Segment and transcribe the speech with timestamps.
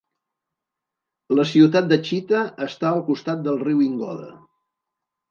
[1.39, 4.31] La ciutat de Chita està al costat del riu Ingoda.